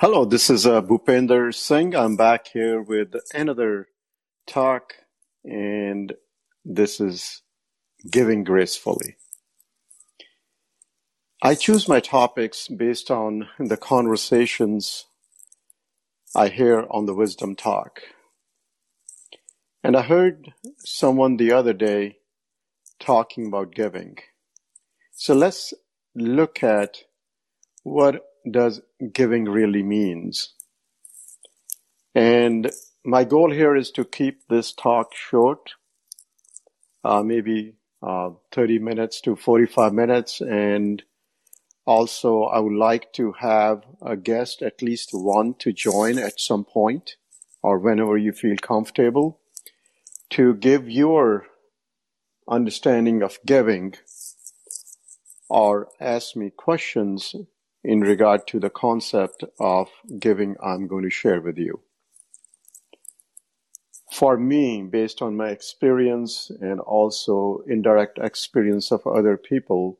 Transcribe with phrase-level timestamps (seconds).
[0.00, 1.94] Hello, this is uh, Bhupender Singh.
[1.94, 3.86] I'm back here with another
[4.44, 4.94] talk,
[5.44, 6.14] and
[6.64, 7.42] this is
[8.10, 9.14] Giving Gracefully.
[11.40, 15.06] I choose my topics based on the conversations
[16.34, 18.00] I hear on the Wisdom Talk.
[19.84, 22.16] And I heard someone the other day
[22.98, 24.16] talking about giving.
[25.12, 25.72] So let's
[26.16, 27.04] look at
[27.84, 28.80] what does
[29.12, 30.54] giving really means.
[32.14, 32.70] And
[33.04, 35.72] my goal here is to keep this talk short,
[37.02, 40.40] uh, maybe uh, 30 minutes to 45 minutes.
[40.40, 41.02] And
[41.86, 46.64] also, I would like to have a guest, at least one, to join at some
[46.64, 47.16] point
[47.62, 49.40] or whenever you feel comfortable
[50.30, 51.46] to give your
[52.48, 53.94] understanding of giving
[55.48, 57.34] or ask me questions
[57.84, 59.88] in regard to the concept of
[60.18, 61.80] giving I'm going to share with you.
[64.12, 69.98] For me, based on my experience and also indirect experience of other people,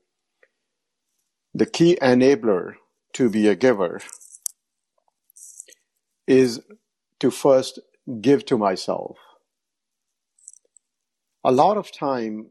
[1.54, 2.74] the key enabler
[3.14, 4.00] to be a giver
[6.26, 6.60] is
[7.20, 7.80] to first
[8.20, 9.18] give to myself.
[11.44, 12.48] A lot of time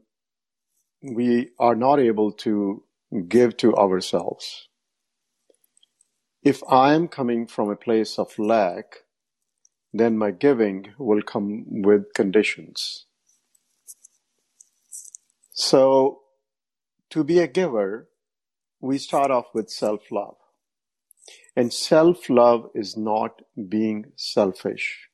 [1.02, 2.82] we are not able to
[3.28, 4.68] give to ourselves.
[6.44, 9.04] If I'm coming from a place of lack,
[9.92, 13.06] then my giving will come with conditions.
[15.52, 16.22] So,
[17.10, 18.08] to be a giver,
[18.80, 20.36] we start off with self love.
[21.56, 25.08] And self love is not being selfish.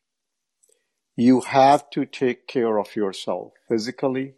[1.17, 4.35] You have to take care of yourself physically,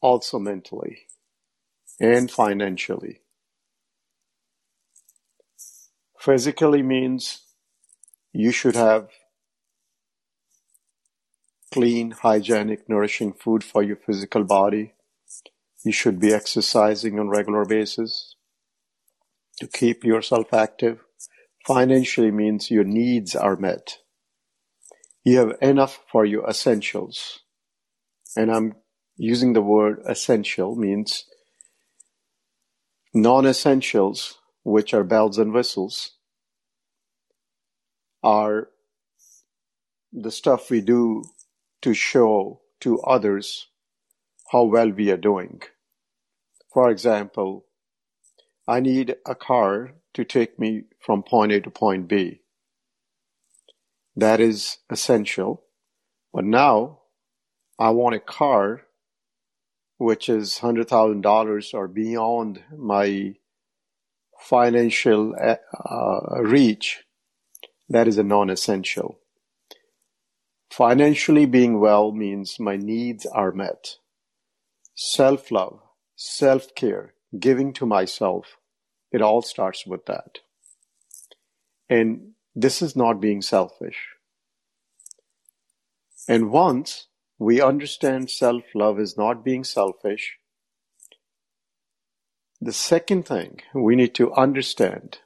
[0.00, 1.08] also mentally,
[2.00, 3.20] and financially.
[6.20, 7.42] Physically means
[8.32, 9.08] you should have
[11.72, 14.94] clean, hygienic, nourishing food for your physical body.
[15.84, 18.34] You should be exercising on regular basis
[19.58, 21.00] to keep yourself active.
[21.66, 23.98] Financially means your needs are met.
[25.24, 27.40] You have enough for your essentials.
[28.36, 28.74] And I'm
[29.16, 31.24] using the word essential means
[33.14, 34.37] non-essentials
[34.68, 36.12] which are bells and whistles,
[38.22, 38.68] are
[40.12, 41.24] the stuff we do
[41.80, 43.68] to show to others
[44.52, 45.62] how well we are doing.
[46.72, 47.64] For example,
[48.66, 52.40] I need a car to take me from point A to point B.
[54.16, 55.62] That is essential.
[56.32, 57.00] But now
[57.78, 58.82] I want a car
[59.96, 63.34] which is $100,000 or beyond my
[64.40, 67.04] financial uh, reach,
[67.88, 69.18] that is a non-essential.
[70.70, 73.96] Financially being well means my needs are met.
[74.94, 75.80] Self-love,
[76.16, 78.58] self-care, giving to myself,
[79.10, 80.38] it all starts with that.
[81.88, 84.08] And this is not being selfish.
[86.28, 87.06] And once
[87.38, 90.37] we understand self-love is not being selfish,
[92.60, 95.18] the second thing we need to understand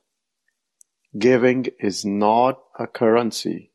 [1.18, 3.72] giving is not a currency.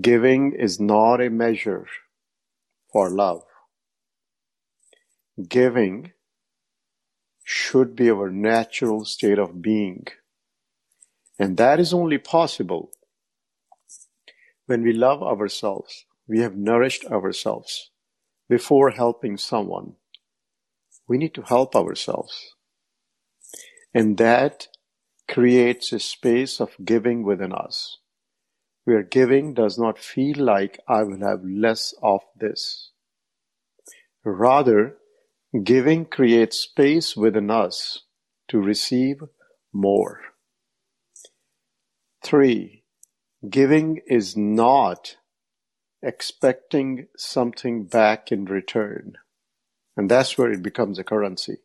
[0.00, 1.86] Giving is not a measure
[2.92, 3.42] for love.
[5.48, 6.12] Giving
[7.44, 10.06] should be our natural state of being.
[11.38, 12.90] And that is only possible
[14.66, 16.06] when we love ourselves.
[16.26, 17.90] We have nourished ourselves
[18.48, 19.94] before helping someone
[21.08, 22.54] we need to help ourselves.
[23.94, 24.68] And that
[25.28, 27.98] creates a space of giving within us,
[28.84, 32.90] where giving does not feel like I will have less of this.
[34.24, 34.96] Rather,
[35.64, 38.02] giving creates space within us
[38.48, 39.22] to receive
[39.72, 40.20] more.
[42.24, 42.84] Three,
[43.48, 45.16] giving is not
[46.02, 49.14] expecting something back in return.
[49.96, 51.58] And that's where it becomes a currency.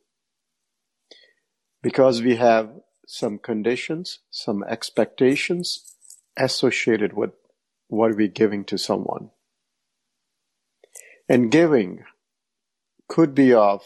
[1.81, 2.69] Because we have
[3.05, 5.95] some conditions, some expectations
[6.37, 7.31] associated with
[7.87, 9.31] what we're giving to someone.
[11.27, 12.05] And giving
[13.09, 13.83] could be of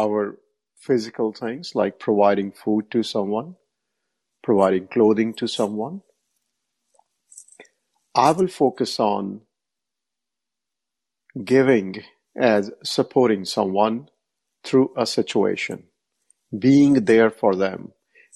[0.00, 0.38] our
[0.76, 3.56] physical things like providing food to someone,
[4.42, 6.02] providing clothing to someone.
[8.14, 9.42] I will focus on
[11.44, 12.02] giving
[12.36, 14.08] as supporting someone
[14.64, 15.84] through a situation,
[16.56, 17.92] being there for them,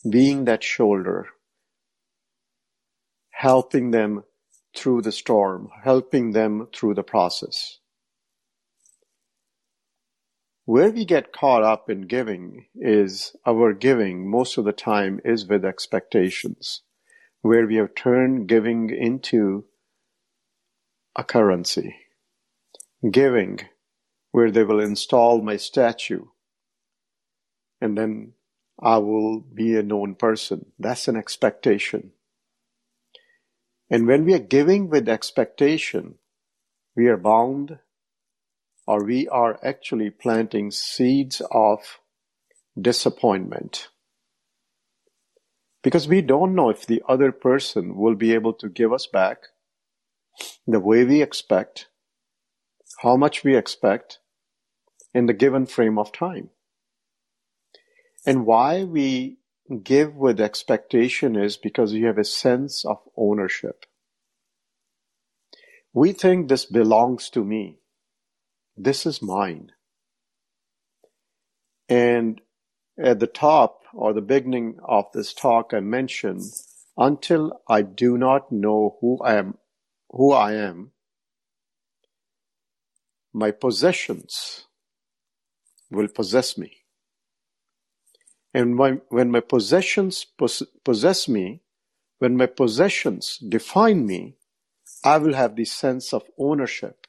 [0.08, 1.26] being that shoulder,
[3.30, 4.24] helping them
[4.76, 7.78] through the storm, helping them through the process.
[10.64, 15.46] Where we get caught up in giving is our giving most of the time is
[15.46, 16.82] with expectations,
[17.40, 19.64] where we have turned giving into
[21.16, 21.96] a currency.
[23.10, 23.60] Giving,
[24.38, 26.24] where they will install my statue,
[27.80, 28.34] and then
[28.80, 30.66] I will be a known person.
[30.78, 32.12] That's an expectation.
[33.90, 36.18] And when we are giving with expectation,
[36.94, 37.80] we are bound
[38.86, 41.98] or we are actually planting seeds of
[42.80, 43.88] disappointment.
[45.82, 49.38] Because we don't know if the other person will be able to give us back
[50.64, 51.88] the way we expect,
[53.02, 54.20] how much we expect
[55.14, 56.50] in the given frame of time.
[58.26, 59.38] And why we
[59.82, 63.84] give with expectation is because we have a sense of ownership.
[65.92, 67.78] We think this belongs to me.
[68.76, 69.72] This is mine.
[71.88, 72.40] And
[73.02, 76.42] at the top or the beginning of this talk, I mentioned
[76.96, 79.58] until I do not know who I am,
[80.10, 80.92] who I am,
[83.32, 84.67] my possessions
[85.90, 86.72] will possess me.
[88.54, 91.62] And when, when my possessions pos- possess me,
[92.18, 94.36] when my possessions define me,
[95.04, 97.06] I will have the sense of ownership.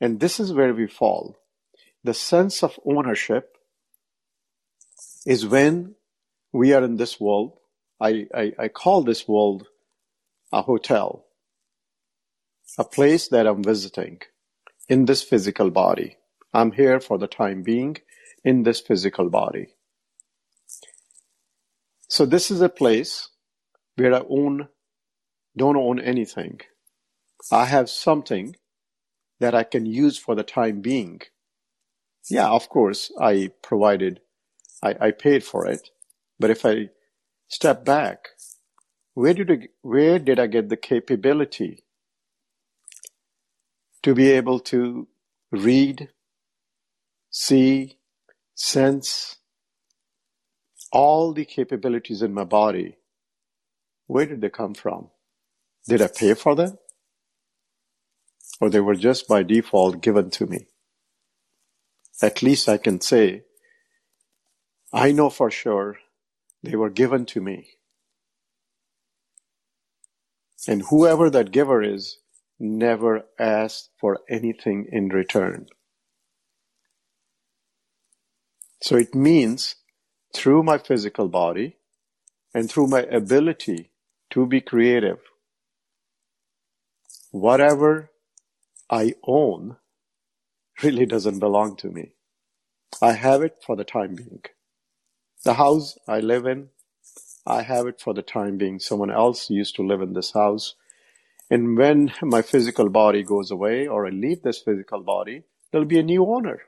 [0.00, 1.38] And this is where we fall.
[2.04, 3.56] The sense of ownership
[5.26, 5.94] is when
[6.52, 7.58] we are in this world.
[8.00, 9.66] I, I, I call this world
[10.52, 11.24] a hotel,
[12.78, 14.20] a place that I'm visiting
[14.88, 16.16] in this physical body.
[16.52, 17.98] I'm here for the time being
[18.44, 19.68] in this physical body.
[22.08, 23.30] So this is a place
[23.96, 24.68] where I own,
[25.56, 26.60] don't own anything.
[27.52, 28.56] I have something
[29.40, 31.22] that I can use for the time being.
[32.30, 34.20] Yeah, of course, I provided,
[34.82, 35.90] I, I paid for it.
[36.38, 36.90] But if I
[37.48, 38.28] step back,
[39.14, 41.83] where did I, where did I get the capability
[44.04, 45.08] to be able to
[45.52, 46.10] read,
[47.30, 47.98] see,
[48.54, 49.36] sense
[50.92, 52.98] all the capabilities in my body?
[54.06, 55.10] Where did they come from?
[55.88, 56.78] Did I pay for them?
[58.60, 60.68] or they were just by default given to me.
[62.22, 63.42] At least I can say,
[64.92, 65.98] I know for sure
[66.62, 67.68] they were given to me.
[70.66, 72.18] And whoever that giver is
[72.60, 75.66] never asked for anything in return.
[78.82, 79.76] So it means
[80.34, 81.78] through my physical body
[82.54, 83.90] and through my ability
[84.30, 85.18] to be creative,
[87.32, 88.10] whatever
[88.90, 89.76] I own
[90.82, 92.14] really doesn't belong to me.
[93.02, 94.42] I have it for the time being.
[95.44, 96.70] The house I live in,
[97.46, 98.80] I have it for the time being.
[98.80, 100.74] Someone else used to live in this house.
[101.54, 106.00] And when my physical body goes away or I leave this physical body, there'll be
[106.00, 106.62] a new owner.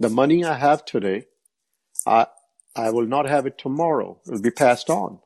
[0.00, 1.26] The money I have today,
[2.04, 2.26] I,
[2.74, 4.18] I will not have it tomorrow.
[4.26, 5.20] It will be passed on.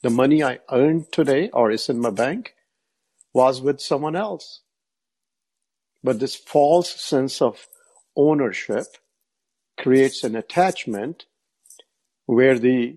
[0.00, 2.54] The money I earned today or is in my bank
[3.34, 4.62] was with someone else.
[6.02, 7.68] But this false sense of
[8.16, 8.86] ownership
[9.78, 11.26] creates an attachment
[12.24, 12.96] where the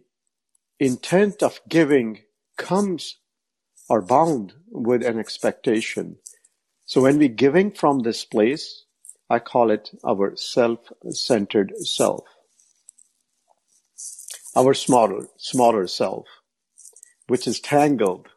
[0.79, 2.21] intent of giving
[2.57, 3.17] comes
[3.89, 6.17] or bound with an expectation.
[6.85, 8.85] So when we're giving from this place,
[9.29, 12.23] I call it our self-centered self.
[14.55, 16.25] Our smaller, smaller self,
[17.27, 18.29] which is tangled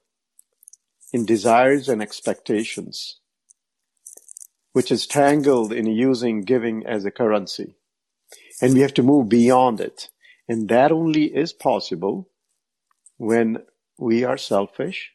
[1.13, 3.21] in desires and expectations
[4.73, 7.75] which is tangled in using giving as a currency.
[8.63, 10.09] And we have to move beyond it.
[10.49, 12.29] And that only is possible
[13.17, 13.59] when
[13.99, 15.13] we are selfish,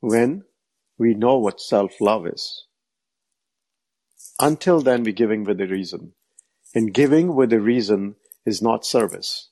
[0.00, 0.44] when
[0.98, 2.66] we know what self-love is.
[4.40, 6.12] Until then, we're giving with a reason.
[6.74, 8.16] And giving with a reason
[8.46, 9.50] is not service.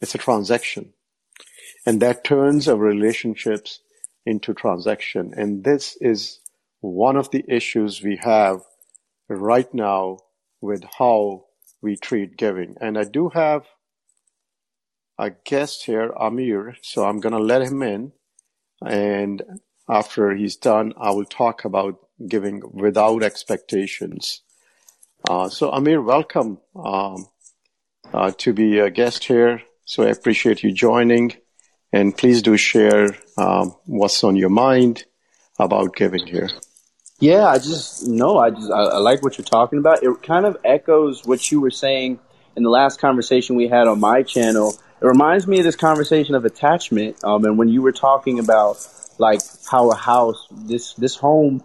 [0.00, 0.94] It's a transaction.
[1.86, 3.80] And that turns our relationships
[4.24, 5.32] into transaction.
[5.36, 6.40] And this is
[6.80, 8.62] one of the issues we have
[9.28, 10.18] right now
[10.60, 11.44] with how
[11.80, 12.76] we treat giving.
[12.80, 13.66] And I do have
[15.18, 18.12] a guest here, Amir, so I'm going to let him in.
[18.86, 19.42] And
[19.88, 24.42] after he's done, I will talk about giving without expectations.
[25.28, 26.58] Uh, so Amir, welcome.
[26.76, 27.26] Um,
[28.12, 29.62] uh, to be a guest here.
[29.84, 31.34] So I appreciate you joining.
[31.92, 35.04] And please do share um, what's on your mind
[35.58, 36.48] about giving here.
[37.20, 40.02] Yeah, I just no, I just I, I, like what you're talking about.
[40.02, 42.18] It kind of echoes what you were saying
[42.56, 44.74] in the last conversation we had on my channel.
[45.02, 47.24] It reminds me of this conversation of attachment.
[47.24, 48.86] Um, and when you were talking about
[49.18, 51.64] like how a house, this this home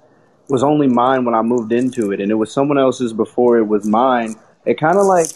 [0.50, 3.67] was only mine when I moved into it, and it was someone else's before it
[3.67, 4.36] was mine.
[4.65, 5.27] It kind of like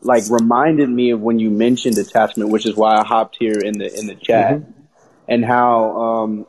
[0.00, 3.76] like reminded me of when you mentioned attachment, which is why I hopped here in
[3.76, 4.80] the in the chat, mm-hmm.
[5.28, 6.46] and how um,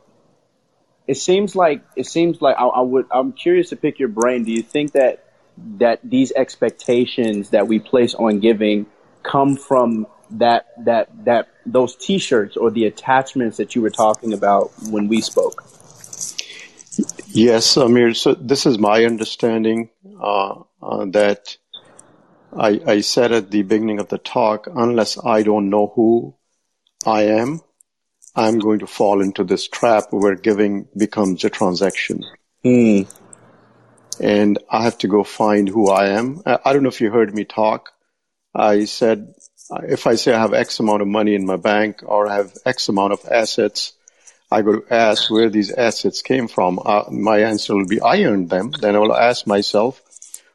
[1.06, 3.06] it seems like it seems like I, I, would.
[3.10, 4.44] I'm curious to pick your brain.
[4.44, 5.22] Do you think that
[5.78, 8.86] that these expectations that we place on giving
[9.22, 10.06] come from
[10.38, 15.20] that that that those T-shirts or the attachments that you were talking about when we
[15.20, 15.64] spoke?
[17.28, 18.14] Yes, Amir.
[18.14, 21.56] So this is my understanding uh, uh, that
[22.54, 26.34] I, I said at the beginning of the talk, unless I don't know who
[27.06, 27.60] I am,
[28.34, 32.22] I'm going to fall into this trap where giving becomes a transaction.
[32.64, 33.10] Mm.
[34.20, 36.42] And I have to go find who I am.
[36.44, 37.90] I don't know if you heard me talk.
[38.54, 39.34] I said,
[39.88, 42.56] if I say I have X amount of money in my bank or I have
[42.64, 43.92] X amount of assets,
[44.50, 46.78] I go to ask where these assets came from.
[46.84, 48.70] Uh, my answer will be, I earned them.
[48.70, 50.02] Then I will ask myself,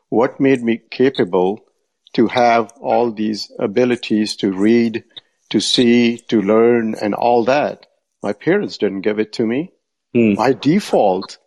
[0.10, 1.66] what made me capable
[2.14, 5.04] to have all these abilities to read,
[5.50, 7.86] to see, to learn, and all that.
[8.24, 9.72] My parents didn't give it to me.
[10.16, 10.36] Mm.
[10.36, 11.38] By default,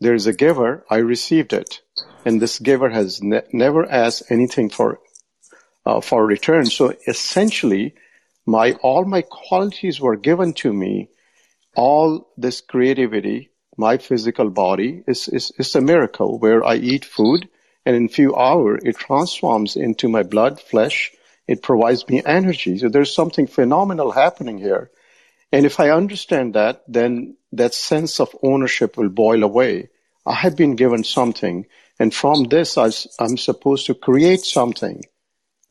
[0.00, 1.80] there's a giver, I received it.
[2.24, 5.00] And this giver has ne- never asked anything for,
[5.90, 6.66] uh, for return.
[6.66, 7.94] So essentially,
[8.46, 11.08] my, all my qualities were given to me.
[11.74, 17.48] All this creativity, my physical body is, is, is a miracle where I eat food
[17.84, 21.12] and in few hours it transforms into my blood, flesh.
[21.48, 22.78] It provides me energy.
[22.78, 24.90] So there's something phenomenal happening here.
[25.52, 29.88] And if I understand that, then that sense of ownership will boil away.
[30.24, 31.66] I have been given something,
[31.98, 35.02] and from this, I, am supposed to create something.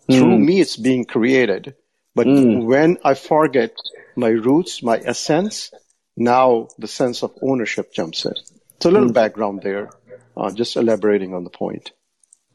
[0.09, 0.17] Mm.
[0.17, 1.75] Through me, it's being created.
[2.15, 2.65] But mm.
[2.65, 3.75] when I forget
[4.15, 5.71] my roots, my essence,
[6.17, 8.33] now the sense of ownership jumps in.
[8.81, 9.13] So a little mm.
[9.13, 9.89] background there,
[10.35, 11.91] uh, just elaborating on the point.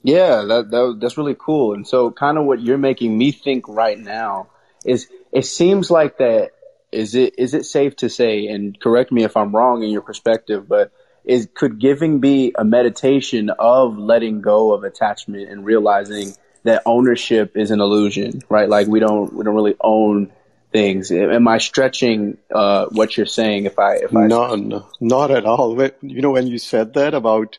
[0.03, 1.73] Yeah, that, that that's really cool.
[1.73, 4.49] And so, kind of what you're making me think right now
[4.85, 6.51] is it seems like that.
[6.93, 8.47] Is it is it safe to say?
[8.47, 10.93] And correct me if I'm wrong in your perspective, but
[11.25, 16.35] is could giving be a meditation of letting go of attachment and realizing
[16.65, 18.69] that ownership is an illusion, right?
[18.69, 20.33] Like we don't we don't really own
[20.73, 21.13] things.
[21.13, 23.67] Am I stretching uh, what you're saying?
[23.67, 25.81] If I if I no, no not at all.
[26.03, 27.59] You know when you said that about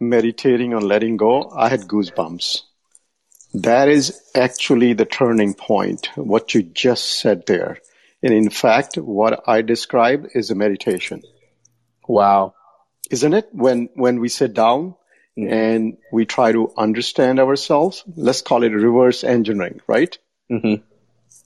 [0.00, 2.62] meditating on letting go, I had goosebumps.
[3.54, 7.78] That is actually the turning point, what you just said there.
[8.22, 11.22] And in fact, what I described is a meditation.
[12.06, 12.54] Wow.
[13.10, 13.48] Isn't it?
[13.52, 14.96] When, when we sit down.
[15.46, 20.16] And we try to understand ourselves, let's call it reverse engineering, right?
[20.50, 20.82] Mm-hmm.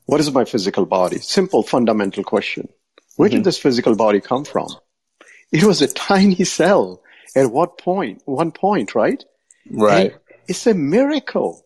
[0.07, 1.19] What is my physical body?
[1.19, 2.69] Simple, fundamental question.
[3.17, 3.39] Where mm-hmm.
[3.39, 4.69] did this physical body come from?
[5.51, 7.03] It was a tiny cell
[7.37, 8.23] at what point?
[8.25, 9.23] One point, right?
[9.71, 10.13] Right.
[10.13, 11.65] And it's a miracle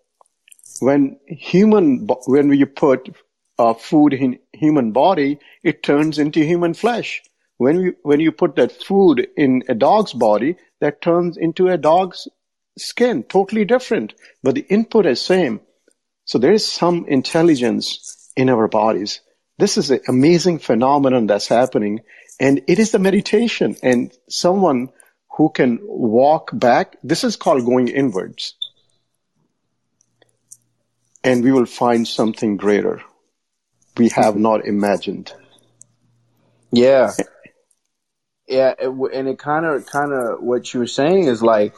[0.80, 3.14] when human, when you put
[3.58, 7.22] uh, food in human body, it turns into human flesh.
[7.58, 11.78] When you, when you put that food in a dog's body, that turns into a
[11.78, 12.28] dog's
[12.78, 15.60] skin, totally different, but the input is same.
[16.26, 19.20] So there is some intelligence in our bodies.
[19.58, 22.00] This is an amazing phenomenon that's happening
[22.38, 24.90] and it is the meditation and someone
[25.36, 26.96] who can walk back.
[27.02, 28.54] This is called going inwards.
[31.24, 33.02] And we will find something greater
[33.96, 35.32] we have not imagined.
[36.70, 37.12] Yeah.
[38.48, 41.74] Yeah, and it kind of, kind of, what you were saying is like,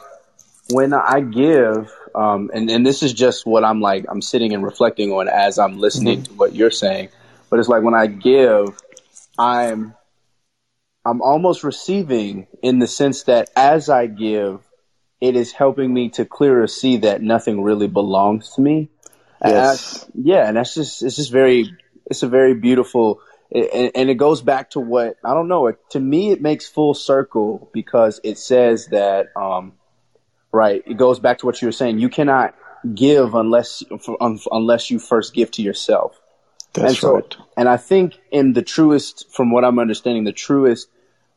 [0.71, 4.63] when I give, um, and, and this is just what I'm like, I'm sitting and
[4.63, 6.33] reflecting on as I'm listening mm-hmm.
[6.33, 7.09] to what you're saying,
[7.49, 8.77] but it's like when I give,
[9.37, 9.95] I'm
[11.05, 14.61] I'm almost receiving in the sense that as I give,
[15.21, 18.89] it is helping me to clearer see that nothing really belongs to me.
[19.43, 20.03] Yes.
[20.03, 21.73] And I, yeah, and that's just it's just very
[22.05, 25.71] it's a very beautiful and, and it goes back to what I don't know.
[25.91, 29.73] To me, it makes full circle because it says that um,
[30.51, 30.83] right.
[30.85, 31.99] It goes back to what you were saying.
[31.99, 32.55] You cannot
[32.93, 33.83] give unless
[34.51, 36.19] unless you first give to yourself.
[36.73, 37.37] That's and so, right.
[37.57, 40.87] And I think in the truest, from what I'm understanding, the truest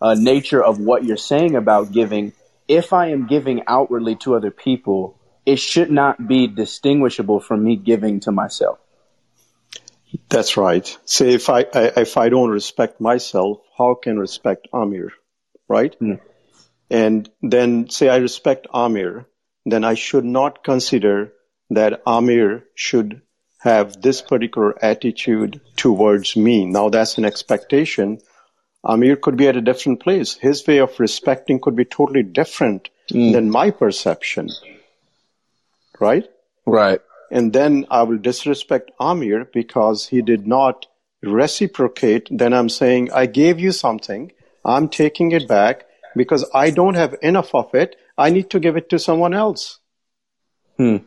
[0.01, 2.35] uh, nature of what you're saying about giving,
[2.69, 7.77] if I am giving outwardly to other people, it should not be distinguishable from me
[7.77, 8.79] giving to myself.
[10.29, 10.87] That's right.
[11.05, 15.13] Say if I, I if I don't respect myself, how can respect Amir,
[15.69, 15.97] right?
[16.01, 16.21] Mm.
[16.91, 19.27] And then say I respect Amir,
[19.65, 21.33] then I should not consider
[21.71, 23.23] that Amir should
[23.61, 26.67] have this particular attitude towards me.
[26.67, 28.19] Now that's an expectation.
[28.85, 30.35] Amir could be at a different place.
[30.35, 33.33] His way of respecting could be totally different Mm.
[33.33, 34.49] than my perception.
[36.01, 36.29] Right?
[36.65, 37.01] Right.
[37.33, 40.87] And then I will disrespect Amir because he did not
[41.23, 44.33] reciprocate, then I'm saying, I gave you something,
[44.65, 47.97] I'm taking it back because I don't have enough of it.
[48.19, 49.79] I need to give it to someone else.
[50.77, 50.99] Hmm.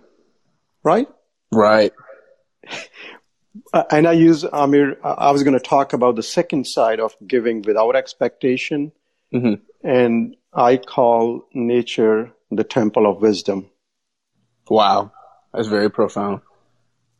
[0.83, 1.07] Right?
[1.53, 1.93] Right.
[3.71, 6.99] Uh, and I use Amir, uh, I was going to talk about the second side
[6.99, 8.91] of giving without expectation.
[9.33, 9.61] Mhm.
[9.81, 13.69] And I call nature the temple of wisdom.
[14.69, 15.13] Wow.
[15.55, 16.41] That's very profound.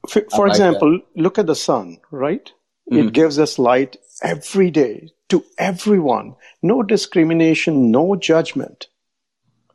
[0.10, 2.52] For, for like example, look at the sun, right?
[2.92, 3.08] Mm-hmm.
[3.08, 6.36] It gives us light every day to everyone.
[6.62, 8.88] No discrimination, no judgment.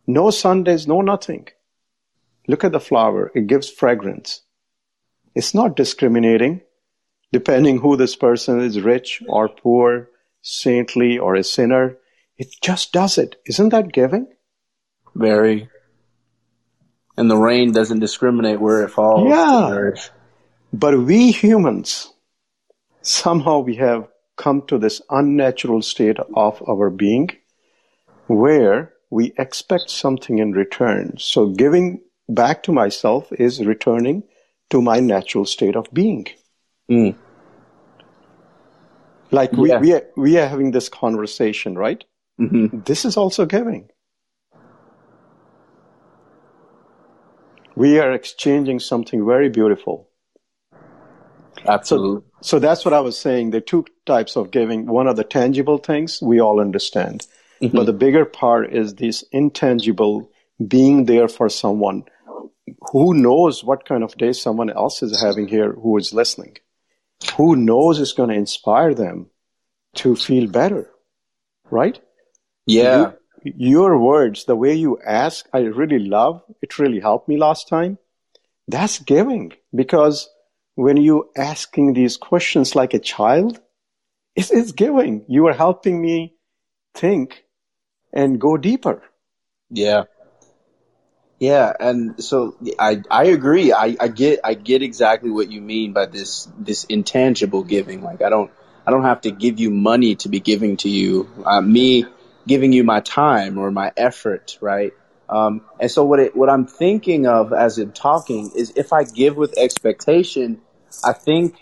[0.06, 1.48] No Sundays, no nothing.
[2.46, 3.32] Look at the flower.
[3.34, 4.42] It gives fragrance.
[5.34, 6.62] It's not discriminating
[7.32, 10.08] depending who this person is, rich or poor,
[10.42, 11.96] saintly or a sinner.
[12.36, 13.36] It just does it.
[13.46, 14.26] Isn't that giving?
[15.14, 15.68] Very.
[17.16, 19.28] And the rain doesn't discriminate where it falls.
[19.28, 19.90] Yeah.
[20.72, 22.12] But we humans,
[23.02, 27.30] somehow we have come to this unnatural state of our being
[28.26, 31.16] where we expect something in return.
[31.18, 34.22] So giving back to myself is returning
[34.70, 36.26] to my natural state of being.
[36.90, 37.16] Mm.
[39.32, 39.80] Like we, Yeah.
[39.80, 42.02] we, are, we are having this conversation, right?
[42.38, 43.90] hmm This is also giving.
[47.80, 50.10] We are exchanging something very beautiful.
[51.66, 52.28] Absolutely.
[52.42, 53.52] So that's what I was saying.
[53.52, 54.84] There are two types of giving.
[54.84, 57.26] One are the tangible things we all understand.
[57.62, 57.74] Mm-hmm.
[57.74, 60.30] But the bigger part is this intangible
[60.68, 62.04] being there for someone
[62.92, 66.58] who knows what kind of day someone else is having here who is listening.
[67.38, 69.30] Who knows is going to inspire them
[69.94, 70.90] to feel better.
[71.70, 71.98] Right?
[72.66, 73.12] yeah.
[73.42, 76.42] You- your words, the way you ask, I really love.
[76.62, 77.98] It really helped me last time.
[78.68, 80.28] That's giving because
[80.74, 83.60] when you asking these questions like a child,
[84.36, 85.24] it's, it's giving.
[85.28, 86.34] You are helping me
[86.94, 87.44] think
[88.12, 89.02] and go deeper.
[89.70, 90.04] Yeah.
[91.38, 93.72] Yeah, and so I I agree.
[93.72, 98.02] I, I get I get exactly what you mean by this this intangible giving.
[98.02, 98.50] Like I don't
[98.86, 101.30] I don't have to give you money to be giving to you.
[101.46, 102.04] Uh, me
[102.50, 104.92] giving you my time or my effort, right?
[105.28, 109.04] Um, and so what it what I'm thinking of as I'm talking is if I
[109.04, 110.60] give with expectation,
[111.04, 111.54] I think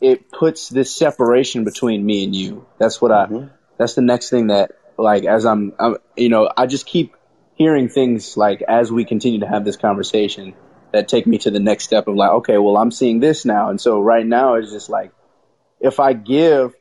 [0.00, 2.66] it puts this separation between me and you.
[2.78, 3.28] That's what I.
[3.78, 7.14] That's the next thing that like as I'm, I'm you know I just keep
[7.54, 10.54] hearing things like as we continue to have this conversation
[10.92, 13.70] that take me to the next step of like okay well I'm seeing this now
[13.70, 15.12] and so right now it's just like
[15.80, 16.74] if I give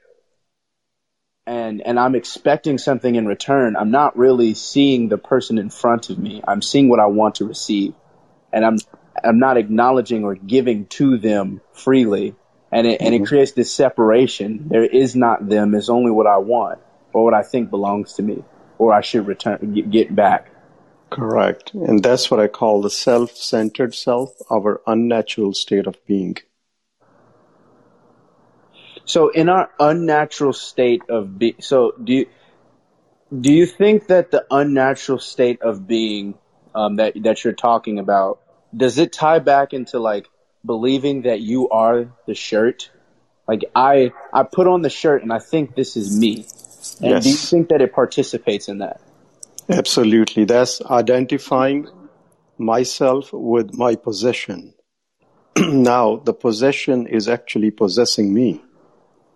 [1.45, 6.10] and and I'm expecting something in return I'm not really seeing the person in front
[6.10, 6.41] of me.
[6.47, 7.93] I'm seeing what I want to receive.
[8.51, 8.77] And I'm
[9.23, 12.36] I'm not acknowledging or giving to them freely.
[12.71, 13.25] And it and it mm-hmm.
[13.25, 14.69] creates this separation.
[14.69, 16.79] There is not them it's only what I want
[17.12, 18.43] or what I think belongs to me
[18.77, 20.49] or I should return get, get back.
[21.10, 21.73] Correct.
[21.75, 26.38] And that's what I call the self centered self, our unnatural state of being.
[29.06, 32.26] So in our unnatural state of be so do you
[33.38, 36.36] do you think that the unnatural state of being
[36.76, 38.39] um, that that you're talking about
[38.76, 40.28] does it tie back into like
[40.66, 42.92] believing that you are the shirt?
[43.48, 46.46] Like I I put on the shirt and I think this is me.
[47.02, 49.02] And do you think that it participates in that?
[49.70, 50.46] Absolutely.
[50.46, 51.88] That's identifying
[52.58, 54.74] myself with my possession.
[55.58, 58.62] now, the possession is actually possessing me.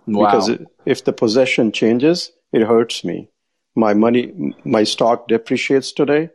[0.08, 0.26] Wow.
[0.26, 3.30] Because it, if the possession changes, it hurts me.
[3.76, 6.30] My money, my stock depreciates today.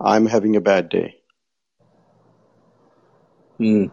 [0.00, 1.16] I'm having a bad day.
[3.60, 3.90] Mm.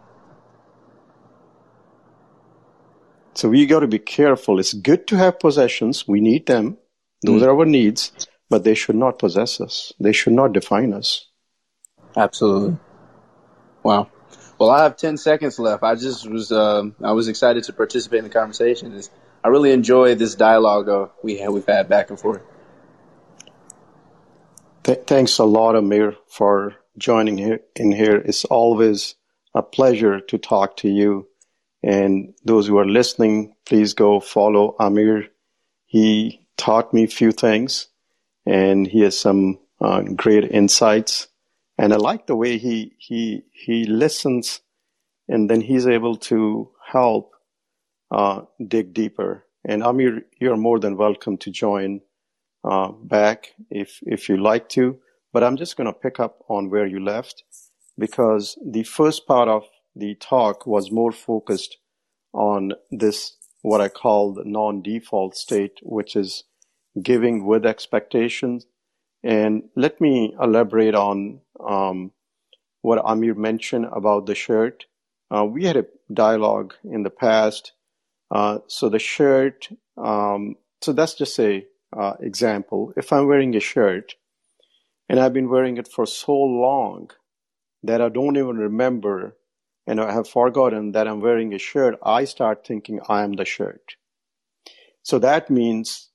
[3.36, 4.60] So we got to be careful.
[4.60, 6.08] It's good to have possessions.
[6.08, 6.78] We need them.
[7.22, 7.46] Those Mm.
[7.46, 8.12] are our needs,
[8.50, 9.94] but they should not possess us.
[10.00, 11.28] They should not define us.
[12.16, 12.78] Absolutely.
[13.84, 14.10] Wow.
[14.58, 15.84] Well, I have 10 seconds left.
[15.84, 19.00] I just was, um, I was excited to participate in the conversation.
[19.44, 22.42] I really enjoy this dialogue uh, we have, we've had back and forth.
[24.84, 28.16] Th- thanks a lot, Amir, for joining here, in here.
[28.16, 29.16] It's always
[29.54, 31.28] a pleasure to talk to you.
[31.84, 35.28] And those who are listening, please go follow Amir.
[35.86, 37.88] He taught me a few things
[38.46, 41.28] and he has some uh, great insights.
[41.78, 44.62] And I like the way he, he, he listens
[45.28, 47.34] and then he's able to help
[48.12, 49.46] uh, dig deeper.
[49.66, 52.02] And Amir, you're more than welcome to join
[52.64, 55.00] uh, back if if you like to.
[55.34, 57.44] But I'm just going to pick up on where you left
[57.98, 59.64] because the first part of
[59.96, 61.78] the talk was more focused
[62.34, 66.44] on this what I call the non-default state, which is
[67.02, 68.68] giving with expectations.
[69.26, 72.12] And let me elaborate on um,
[72.84, 74.86] what Amir mentioned about the shirt.
[75.36, 77.74] Uh, we had a dialogue in the past.
[78.30, 81.66] Uh, so the shirt, um, so that's just a
[81.98, 82.94] uh, example.
[82.96, 84.14] If I'm wearing a shirt
[85.10, 87.10] and I've been wearing it for so long
[87.82, 89.38] that I don't even remember
[89.88, 93.46] and I have forgotten that I'm wearing a shirt, I start thinking I am the
[93.46, 93.96] shirt.
[95.02, 96.10] So that means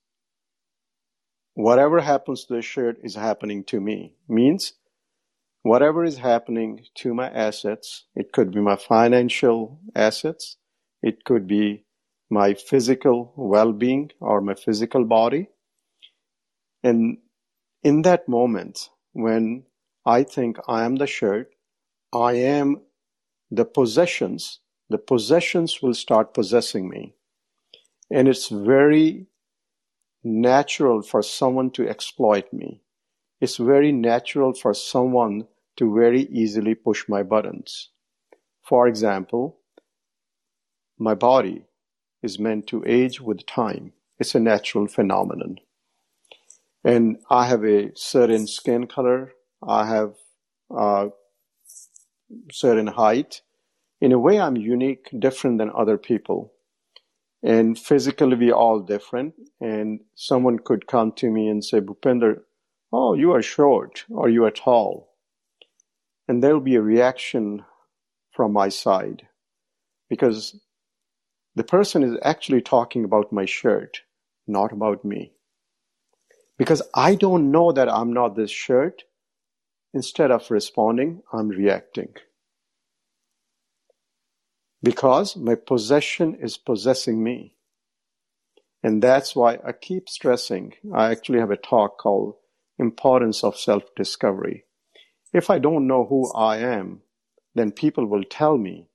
[1.55, 4.15] whatever happens to the shirt is happening to me.
[4.29, 4.75] Means
[5.63, 10.57] whatever is happening to my assets, it could be my financial assets,
[11.03, 11.85] it could be
[12.31, 15.49] my physical well being or my physical body.
[16.83, 17.19] And
[17.83, 19.65] in that moment, when
[20.07, 21.51] I think I am the shirt,
[22.13, 22.81] I am
[23.51, 27.15] the possessions, the possessions will start possessing me.
[28.11, 29.27] And it's very
[30.23, 32.81] natural for someone to exploit me.
[33.41, 37.91] It's very natural for someone to very easily push my buttons.
[38.63, 39.59] For example,
[40.99, 41.65] my body
[42.23, 43.95] is meant to age with time.
[44.19, 45.59] It's a natural phenomenon.
[46.85, 49.33] And I have a certain skin color.
[49.67, 50.17] I have
[50.71, 51.09] a
[52.53, 53.41] certain height.
[54.01, 56.53] In a way, I'm unique, different than other people.
[57.42, 59.35] And physically, we're all different.
[59.61, 62.40] And someone could come to me and say, Bhupinder,
[62.92, 65.14] oh, you are short or you are tall.
[66.29, 67.64] And there'll be a reaction
[68.33, 69.26] from my side
[70.09, 70.61] because
[71.57, 74.03] the person is actually talking about my shirt,
[74.46, 75.33] not about me.
[76.59, 79.05] Because I don't know that I'm not this shirt.
[79.92, 82.14] Instead of responding, I'm reacting.
[84.83, 87.57] Because my possession is possessing me.
[88.83, 90.75] And that's why I keep stressing.
[90.95, 92.37] I actually have a talk called
[92.79, 94.64] Importance of Self Discovery.
[95.33, 97.03] If I don't know who I am,
[97.55, 98.88] then people will tell me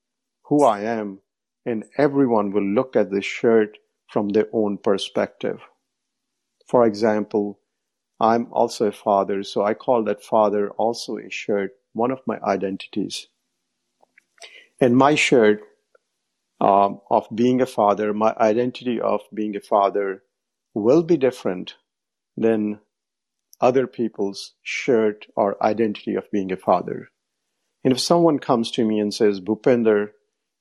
[0.46, 1.20] who I am
[1.66, 3.78] and everyone will look at this shirt
[4.10, 5.60] from their own perspective.
[6.68, 7.60] For example,
[8.20, 12.40] I'm also a father, so I call that father also a shirt, one of my
[12.42, 13.28] identities.
[14.80, 15.62] And my shirt
[16.62, 20.24] um, of being a father, my identity of being a father
[20.74, 21.76] will be different
[22.38, 22.80] than
[23.62, 27.10] other people's shirt or identity of being a father.
[27.84, 30.12] And if someone comes to me and says, Bhupinder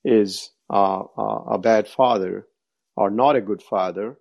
[0.05, 2.47] is uh, uh, a bad father
[2.97, 4.19] or not a good father,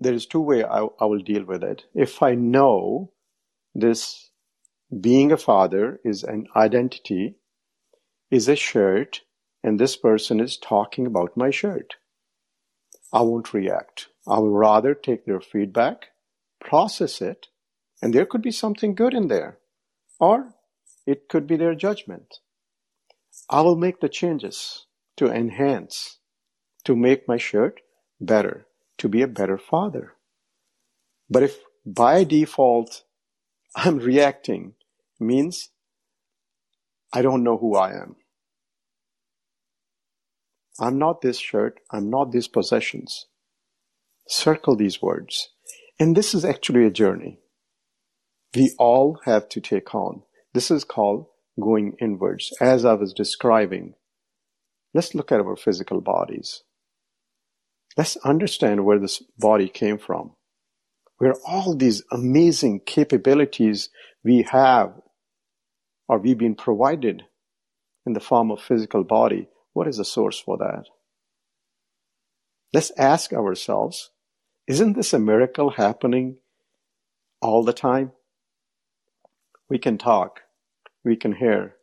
[0.00, 1.84] there is two way I, I will deal with it.
[1.94, 3.12] If I know
[3.74, 4.30] this
[5.00, 7.36] being a father is an identity,
[8.30, 9.22] is a shirt,
[9.64, 11.94] and this person is talking about my shirt,
[13.12, 14.08] I won't react.
[14.28, 16.08] I will rather take their feedback,
[16.60, 17.46] process it,
[18.02, 19.58] and there could be something good in there,
[20.20, 20.50] or
[21.06, 22.40] it could be their judgment.
[23.48, 26.18] I will make the changes to enhance,
[26.84, 27.80] to make my shirt
[28.20, 28.66] better,
[28.98, 30.12] to be a better father.
[31.30, 33.04] But if by default
[33.74, 34.74] I'm reacting,
[35.18, 35.70] means
[37.12, 38.16] I don't know who I am.
[40.80, 43.26] I'm not this shirt, I'm not these possessions.
[44.28, 45.50] Circle these words.
[46.00, 47.38] And this is actually a journey
[48.54, 50.22] we all have to take on.
[50.52, 51.26] This is called
[51.60, 53.94] going inwards, as I was describing.
[54.92, 56.62] Let's look at our physical bodies.
[57.96, 60.32] Let's understand where this body came from,
[61.18, 63.88] where all these amazing capabilities
[64.22, 64.92] we have
[66.08, 67.22] or we've been provided
[68.06, 69.48] in the form of physical body.
[69.74, 70.86] What is the source for that?
[72.72, 74.10] Let's ask ourselves,
[74.66, 76.38] isn't this a miracle happening
[77.42, 78.12] all the time?
[79.68, 80.40] We can talk
[81.04, 81.76] we can hear.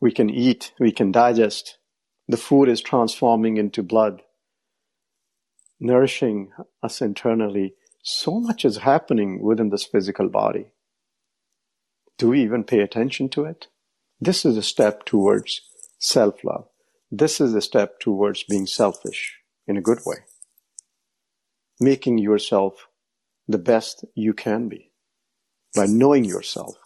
[0.00, 1.78] We can eat, we can digest.
[2.28, 4.22] The food is transforming into blood,
[5.80, 7.74] nourishing us internally.
[8.02, 10.66] So much is happening within this physical body.
[12.16, 13.66] Do we even pay attention to it?
[14.20, 15.62] This is a step towards
[15.98, 16.66] self love.
[17.10, 20.16] This is a step towards being selfish in a good way.
[21.80, 22.88] Making yourself
[23.46, 24.92] the best you can be
[25.74, 26.76] by knowing yourself.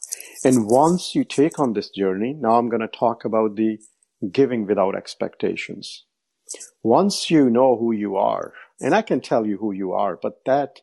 [0.44, 3.78] And once you take on this journey, now I'm going to talk about the
[4.30, 6.04] giving without expectations.
[6.82, 10.44] Once you know who you are, and I can tell you who you are, but
[10.46, 10.80] that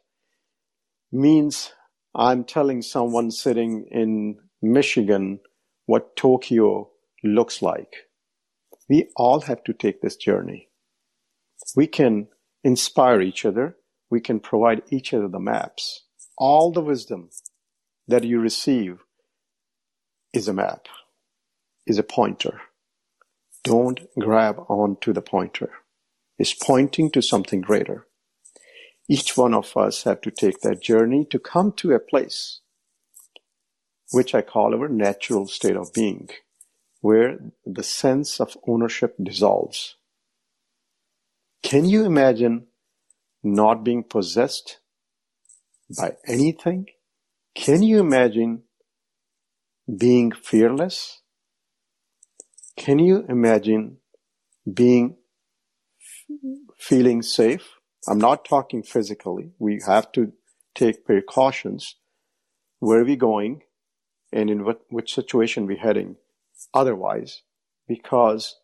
[1.12, 1.74] means
[2.16, 5.40] I'm telling someone sitting in Michigan
[5.86, 6.90] what Tokyo
[7.24, 8.09] looks like.
[8.90, 10.70] We all have to take this journey.
[11.76, 12.28] We can
[12.64, 13.78] inspire each other.
[14.10, 16.06] We can provide each other the maps.
[16.38, 17.30] All the wisdom
[18.08, 19.00] that you receive
[20.34, 20.88] is a map,
[21.88, 22.62] is a pointer.
[23.64, 25.72] Don't grab onto the pointer.
[26.40, 28.08] It's pointing to something greater.
[29.10, 32.62] Each one of us have to take that journey to come to a place
[34.12, 36.30] which I call our natural state of being,
[37.02, 39.96] where the sense of ownership dissolves.
[41.64, 42.68] Can you imagine
[43.44, 44.80] not being possessed
[45.98, 46.88] by anything?
[47.56, 48.64] Can you imagine
[49.98, 51.22] being fearless?
[52.78, 53.98] Can you imagine
[54.72, 55.18] being
[56.78, 57.76] feeling safe?
[58.08, 59.52] I'm not talking physically.
[59.60, 60.32] We have to
[60.76, 61.96] take precautions.
[62.80, 63.64] Where are we going?
[64.32, 66.16] And in what, which situation we're heading?
[66.74, 67.42] Otherwise,
[67.88, 68.58] because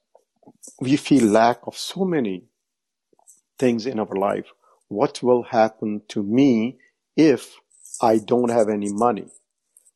[0.80, 2.46] we feel lack of so many
[3.58, 4.48] things in our life.
[4.88, 6.78] What will happen to me
[7.16, 7.56] if
[8.02, 9.28] I don't have any money?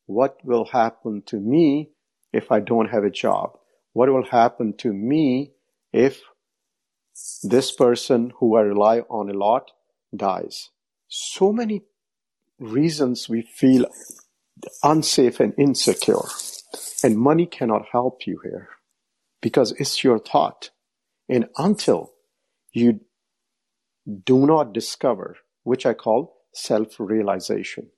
[0.06, 1.90] What will happen to me
[2.32, 3.58] if I don't have a job?
[3.92, 5.52] What will happen to me
[5.92, 6.20] if
[7.42, 9.70] this person who I rely on a lot
[10.14, 10.70] dies?
[11.08, 11.82] So many
[12.58, 13.86] reasons we feel
[14.82, 16.22] unsafe and insecure.
[17.02, 18.68] And money cannot help you here
[19.40, 20.70] because it's your thought.
[21.28, 22.12] And until
[22.72, 23.00] you
[24.24, 27.90] do not discover, which I call self-realization.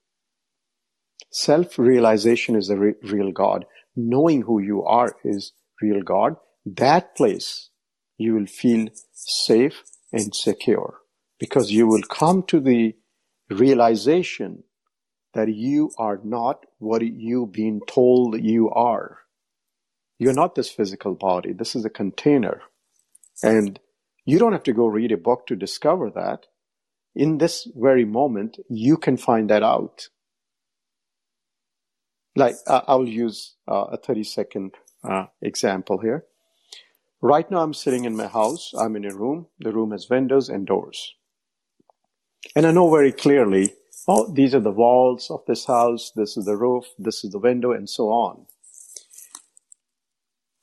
[1.31, 3.65] Self-realization is the re- real God.
[3.97, 6.37] Knowing who you are is real God.
[6.67, 7.71] That place
[8.19, 10.99] you will feel safe and secure
[11.39, 12.95] because you will come to the
[13.51, 14.63] realization
[15.35, 19.19] that you are not what you've been told you are.
[20.19, 21.53] You're not this physical body.
[21.53, 22.63] This is a container.
[23.43, 23.81] And
[24.27, 26.47] you don't have to go read a book to discover that.
[27.15, 30.09] In this very moment, you can find that out.
[32.37, 36.25] Like, uh, I'll use uh, a 30 second uh, example here.
[37.23, 38.73] Right now, I'm sitting in my house.
[38.79, 39.49] I'm in a room.
[39.61, 41.15] The room has windows and doors.
[42.57, 43.75] And I know very clearly,
[44.09, 46.13] oh, these are the walls of this house.
[46.15, 46.87] This is the roof.
[46.99, 48.47] This is the window and so on.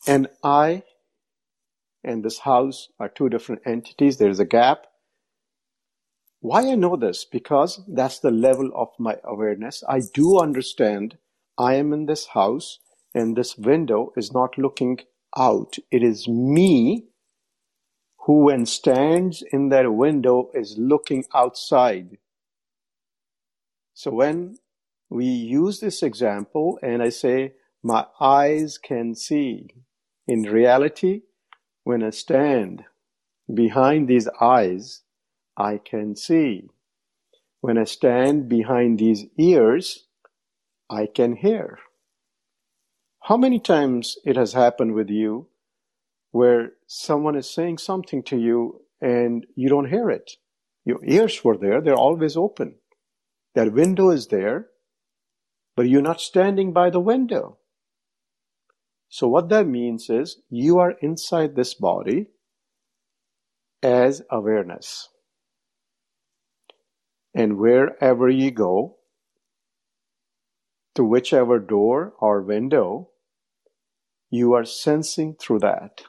[0.07, 0.83] And I
[2.03, 4.17] and this house are two different entities.
[4.17, 4.85] There is a gap.
[6.41, 7.25] Why I know this?
[7.25, 9.83] Because that's the level of my awareness.
[9.87, 11.17] I do understand
[11.57, 12.79] I am in this house
[13.13, 14.99] and this window is not looking
[15.37, 15.75] out.
[15.91, 17.07] It is me
[18.25, 22.17] who when stands in that window is looking outside.
[23.99, 24.55] So when
[25.09, 29.67] we use this example and I say, my eyes can see,
[30.25, 31.23] in reality,
[31.83, 32.85] when I stand
[33.53, 35.01] behind these eyes,
[35.57, 36.69] I can see.
[37.59, 40.07] When I stand behind these ears,
[40.89, 41.79] I can hear.
[43.23, 45.49] How many times it has happened with you
[46.31, 50.31] where someone is saying something to you and you don't hear it?
[50.85, 52.75] Your ears were there, they're always open.
[53.55, 54.67] That window is there,
[55.75, 57.57] but you're not standing by the window.
[59.09, 62.27] So what that means is you are inside this body
[63.81, 65.09] as awareness.
[67.33, 68.97] And wherever you go,
[70.95, 73.09] to whichever door or window,
[74.29, 76.01] you are sensing through that.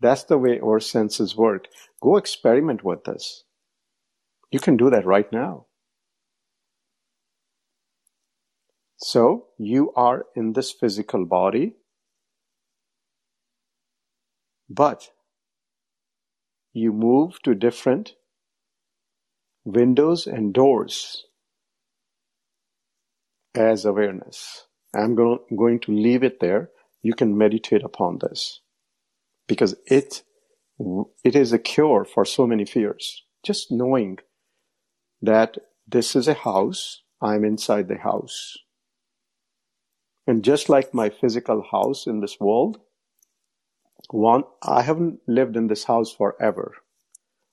[0.00, 1.66] That's the way our senses work.
[2.00, 3.44] Go experiment with this.
[4.52, 5.66] You can do that right now.
[8.98, 11.74] So you are in this physical body,
[14.70, 15.10] but
[16.72, 18.14] you move to different
[19.64, 21.24] windows and doors
[23.54, 24.66] as awareness.
[24.94, 26.70] I'm going to leave it there.
[27.02, 28.60] You can meditate upon this
[29.48, 30.22] because it,
[31.24, 33.24] it is a cure for so many fears.
[33.44, 34.18] Just knowing
[35.22, 35.56] that
[35.86, 38.58] this is a house, I'm inside the house.
[40.26, 42.80] And just like my physical house in this world,
[44.10, 46.76] one, I haven't lived in this house forever.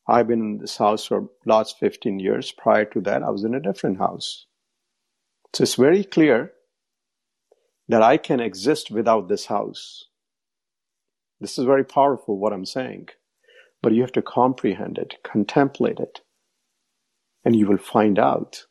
[0.07, 2.51] I've been in this house for last 15 years.
[2.51, 4.47] Prior to that, I was in a different house.
[5.53, 6.53] So it's very clear
[7.87, 10.05] that I can exist without this house.
[11.39, 13.09] This is very powerful, what I'm saying.
[13.81, 16.21] But you have to comprehend it, contemplate it,
[17.45, 18.65] and you will find out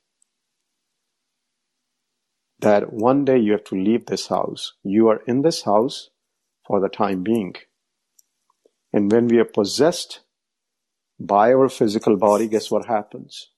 [2.60, 4.74] that one day you have to leave this house.
[4.82, 6.10] You are in this house
[6.66, 7.54] for the time being.
[8.92, 10.20] And when we are possessed
[11.20, 13.50] by our physical body, guess what happens?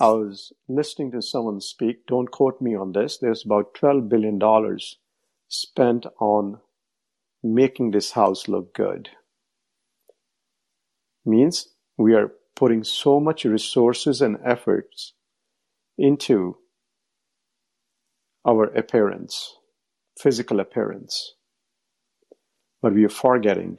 [0.00, 3.18] I was listening to someone speak, don't quote me on this.
[3.18, 4.40] There's about $12 billion
[5.48, 6.58] spent on
[7.42, 9.10] making this house look good.
[11.24, 15.14] Means we are putting so much resources and efforts
[15.98, 16.56] into
[18.46, 19.56] our appearance,
[20.18, 21.34] physical appearance.
[22.82, 23.78] But we are forgetting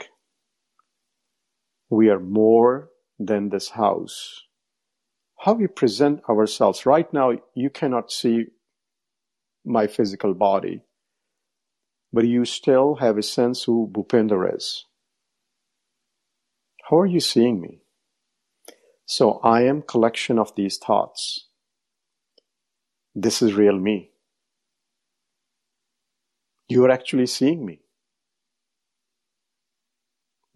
[1.89, 4.43] we are more than this house.
[5.39, 6.85] How we present ourselves.
[6.85, 8.45] Right now, you cannot see
[9.63, 10.81] my physical body,
[12.11, 14.85] but you still have a sense who Bhupender is.
[16.89, 17.81] How are you seeing me?
[19.05, 21.47] So I am collection of these thoughts.
[23.13, 24.11] This is real me.
[26.67, 27.81] You are actually seeing me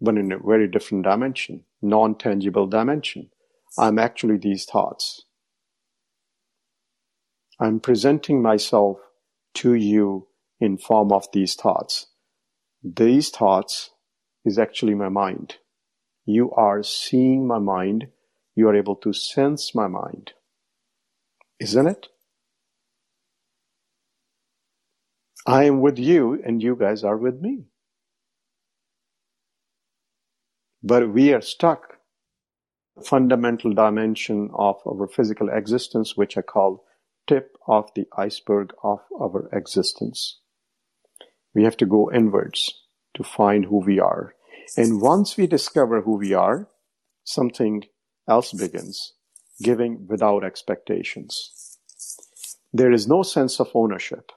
[0.00, 3.30] but in a very different dimension, non-tangible dimension.
[3.78, 5.22] I'm actually these thoughts.
[7.60, 8.98] I'm presenting myself
[9.54, 12.06] to you in form of these thoughts.
[12.82, 13.90] These thoughts
[14.44, 15.56] is actually my mind.
[16.24, 18.08] You are seeing my mind.
[18.60, 20.32] You are able to sense my mind.
[21.60, 22.08] Isn't it?
[25.46, 27.64] I am with you and you guys are with me.
[30.82, 31.94] But we are stuck
[33.02, 36.84] fundamental dimension of our physical existence, which I call
[37.26, 40.38] tip of the iceberg of our existence.
[41.54, 42.74] We have to go inwards
[43.14, 44.34] to find who we are.
[44.76, 46.68] And once we discover who we are,
[47.24, 47.84] something
[48.30, 49.14] else begins,
[49.62, 51.78] giving without expectations.
[52.72, 54.32] There is no sense of ownership.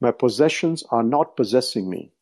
[0.00, 2.12] My possessions are not possessing me.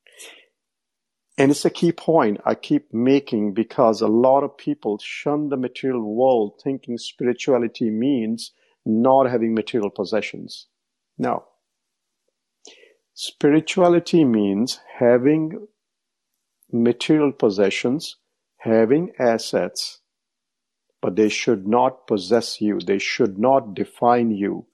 [1.36, 5.58] And it's a key point I keep making because a lot of people shun the
[5.58, 8.52] material world thinking spirituality means
[8.86, 10.68] not having material possessions.
[11.18, 11.44] No.
[13.12, 15.66] Spirituality means having
[16.72, 18.16] material possessions,
[18.58, 20.00] having assets,
[21.00, 22.78] but they should not possess you.
[22.80, 24.66] They should not define you.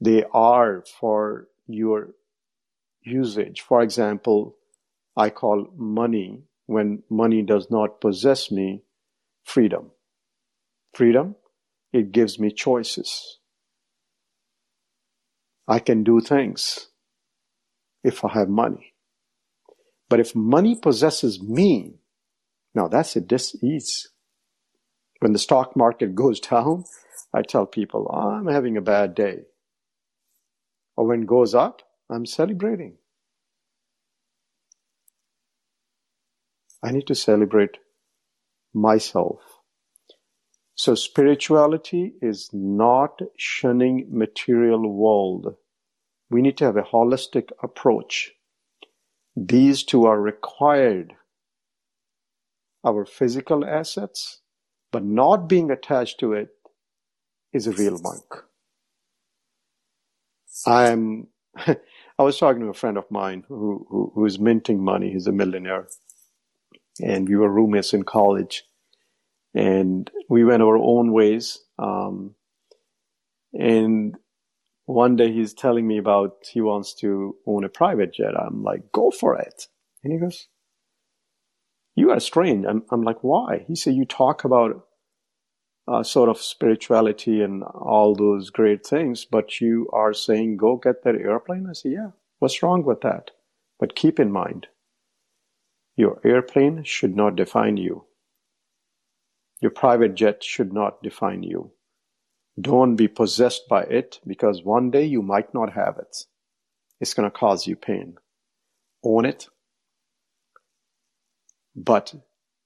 [0.00, 2.10] They are for your
[3.02, 3.60] usage.
[3.60, 4.56] For example,
[5.16, 8.82] I call money, when money does not possess me,
[9.42, 9.90] freedom.
[10.94, 11.36] Freedom,
[11.92, 13.38] it gives me choices.
[15.66, 16.88] I can do things
[18.02, 18.94] if I have money.
[20.08, 21.96] But if money possesses me,
[22.74, 24.08] now that's a dis-ease.
[25.20, 26.84] When the stock market goes down,
[27.34, 29.40] I tell people, oh, I'm having a bad day.
[30.96, 32.96] Or when it goes up, I'm celebrating.
[36.82, 37.78] I need to celebrate
[38.74, 39.40] myself.
[40.76, 45.56] So spirituality is not shunning material world.
[46.30, 48.32] We need to have a holistic approach.
[49.36, 51.14] These two are required.
[52.84, 54.40] Our physical assets,
[54.92, 56.50] but not being attached to it
[57.52, 58.24] is a real monk.
[60.66, 65.12] I'm, I was talking to a friend of mine who, who, who is minting money.
[65.12, 65.88] He's a millionaire
[67.02, 68.64] and we were roommates in college.
[69.54, 71.58] And we went our own ways.
[71.78, 72.34] Um,
[73.52, 74.16] and
[74.86, 78.34] one day he's telling me about he wants to own a private jet.
[78.38, 79.66] I'm like, go for it.
[80.04, 80.48] And he goes,
[81.98, 82.64] you are strange.
[82.64, 83.64] I'm, I'm like, why?
[83.66, 84.86] He said, you talk about
[85.88, 91.02] uh, sort of spirituality and all those great things, but you are saying, go get
[91.02, 91.66] that airplane.
[91.68, 93.32] I said, yeah, what's wrong with that?
[93.80, 94.68] But keep in mind,
[95.96, 98.04] your airplane should not define you.
[99.60, 101.72] Your private jet should not define you.
[102.60, 106.16] Don't be possessed by it because one day you might not have it.
[107.00, 108.18] It's going to cause you pain.
[109.04, 109.48] Own it,
[111.84, 112.14] but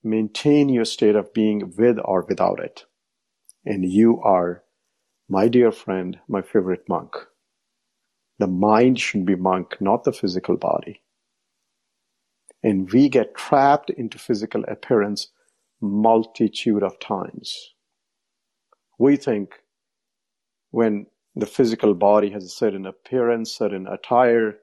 [0.02, 2.84] maintain your state of being with or without it.
[3.64, 4.64] And you are
[5.28, 7.14] my dear friend, my favorite monk.
[8.38, 11.02] The mind should be monk, not the physical body.
[12.62, 15.28] And we get trapped into physical appearance
[15.80, 17.74] multitude of times.
[18.98, 19.54] We think
[20.70, 24.58] when the physical body has a certain appearance, certain attire,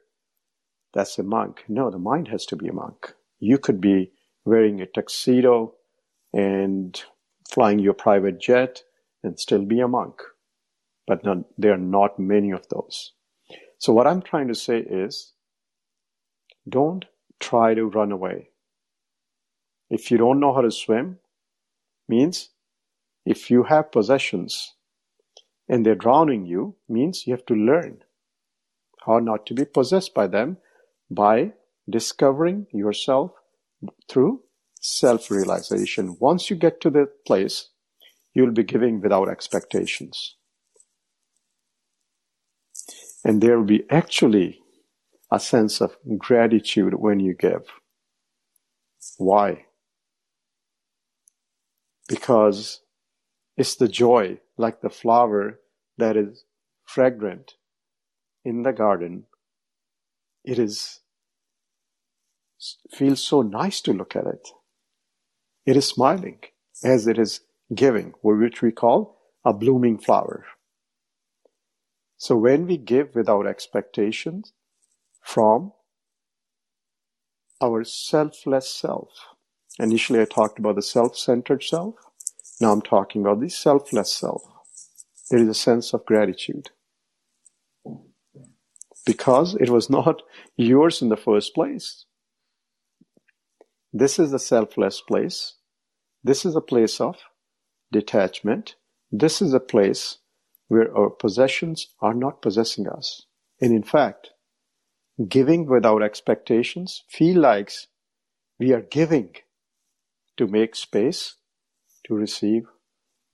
[0.94, 1.64] that's a monk.
[1.68, 3.14] No, the mind has to be a monk.
[3.40, 4.12] You could be
[4.50, 5.76] wearing a tuxedo
[6.34, 7.04] and
[7.52, 8.82] flying your private jet
[9.24, 10.22] and still be a monk.
[11.08, 13.14] But not, there are not many of those.
[13.78, 15.34] So what I'm trying to say is,
[16.68, 17.06] don't
[17.40, 18.50] try to run away.
[19.90, 21.20] If you don't know how to swim,
[22.08, 22.50] means
[23.26, 24.74] if you have possessions
[25.68, 28.04] and they're drowning you, means you have to learn
[29.06, 30.58] how not to be possessed by them
[31.10, 31.54] by
[31.90, 33.32] discovering yourself
[34.10, 34.42] through
[34.82, 36.18] self realization.
[36.20, 37.70] Once you get to that place,
[38.34, 40.36] you'll be giving without expectations.
[43.26, 44.62] And there will be actually
[45.32, 47.64] a sense of gratitude when you give.
[49.18, 49.66] Why?
[52.08, 52.82] Because
[53.58, 55.60] it's the joy, like the flower
[55.98, 56.46] that is
[56.86, 57.54] fragrant
[58.46, 59.26] in the garden.
[60.44, 61.02] It is
[62.92, 64.48] feels so nice to look at it.
[65.66, 66.40] It is smiling
[66.84, 67.42] as it is
[67.74, 70.46] giving, which we call a blooming flower.
[72.18, 74.54] So when we give without expectations
[75.22, 75.74] from
[77.62, 79.10] our selfless self,
[79.80, 81.96] initially I talked about the self-centered self.
[82.62, 84.44] Now I'm talking about the selfless self.
[85.32, 86.72] There is a sense of gratitude
[89.06, 90.24] because it was not
[90.58, 92.06] yours in the first place.
[93.92, 95.56] This is the selfless place.
[96.24, 97.18] This is a place of
[97.92, 98.76] detachment.
[99.12, 100.20] This is a place
[100.68, 103.26] where our possessions are not possessing us.
[103.60, 104.30] And in fact,
[105.28, 107.72] giving without expectations feel like
[108.60, 109.36] we are giving
[110.38, 111.36] to make space
[112.06, 112.68] to receive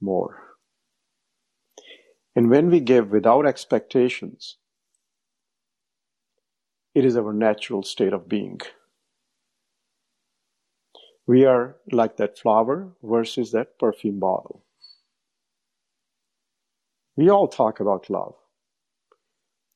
[0.02, 0.42] more.
[2.36, 4.58] And when we give without expectations,
[6.94, 8.62] it is our natural state of being.
[11.28, 14.64] We are like that flower versus that perfume bottle.
[17.16, 18.36] We all talk about love.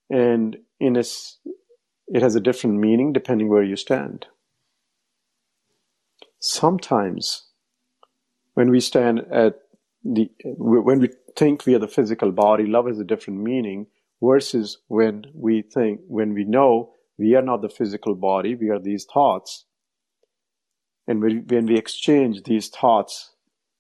[0.10, 1.04] And in a,
[2.08, 4.28] it has a different meaning depending where you stand.
[6.40, 7.48] Sometimes
[8.54, 9.60] when we stand at
[10.04, 13.88] the, when we think we are the physical body, love has a different meaning
[14.22, 18.80] versus when we think, when we know we are not the physical body, we are
[18.80, 19.66] these thoughts
[21.10, 23.32] and when we exchange these thoughts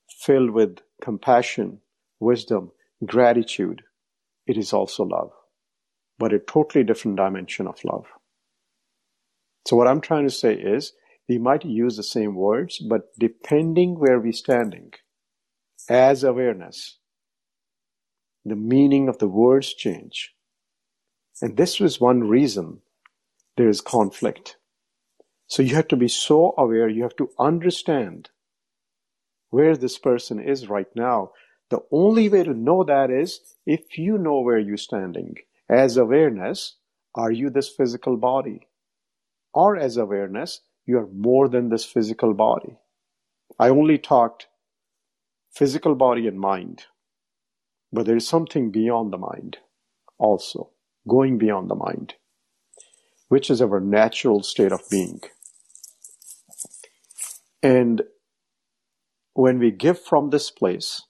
[0.09, 1.79] filled with compassion,
[2.19, 2.71] wisdom,
[3.05, 3.83] gratitude,
[4.47, 5.31] it is also love,
[6.17, 8.07] but a totally different dimension of love.
[9.67, 10.93] So what I'm trying to say is
[11.29, 14.93] we might use the same words, but depending where we're standing,
[15.87, 16.97] as awareness,
[18.43, 20.33] the meaning of the words change.
[21.43, 22.79] And this was one reason
[23.55, 24.57] there is conflict
[25.49, 28.29] so you have to be so aware, you have to understand
[29.49, 31.31] where this person is right now.
[31.71, 35.37] The only way to know that is if you know where you're standing.
[35.67, 36.75] As awareness,
[37.15, 38.67] are you this physical body?
[39.51, 42.77] Or as awareness, you are more than this physical body.
[43.59, 44.47] I only talked
[45.51, 46.85] physical body and mind,
[47.91, 49.57] but there is something beyond the mind
[50.19, 50.69] also,
[51.07, 52.13] going beyond the mind,
[53.29, 55.21] which is our natural state of being.
[57.61, 58.03] And
[59.33, 61.03] when we give from this place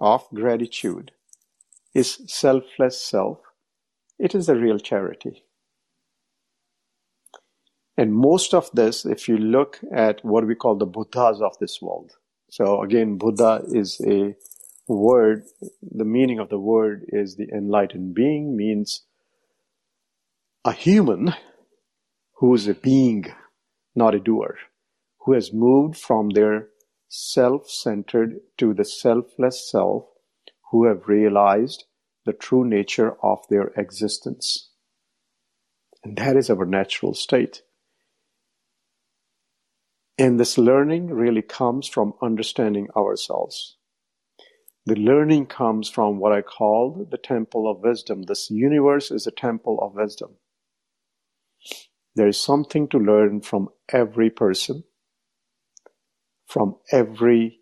[0.00, 1.12] of gratitude,
[1.94, 3.38] is selfless self,
[4.18, 5.42] it is a real charity.
[7.96, 11.82] And most of this, if you look at what we call the Buddhas of this
[11.82, 12.12] world.
[12.50, 14.36] So again, Buddha is a
[14.86, 15.44] word,
[15.82, 19.02] the meaning of the word is the enlightened being, means
[20.64, 21.34] a human
[22.36, 23.26] who is a being,
[23.96, 24.56] not a doer
[25.28, 26.68] who has moved from their
[27.10, 30.04] self-centered to the selfless self,
[30.70, 31.84] who have realized
[32.24, 34.70] the true nature of their existence.
[36.02, 37.60] And that is our natural state.
[40.16, 43.76] And this learning really comes from understanding ourselves.
[44.86, 48.22] The learning comes from what I call the temple of wisdom.
[48.22, 50.36] This universe is a temple of wisdom.
[52.14, 54.84] There is something to learn from every person
[56.48, 57.60] from every